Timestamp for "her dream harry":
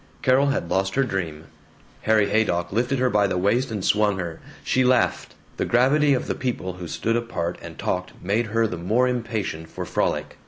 0.95-2.27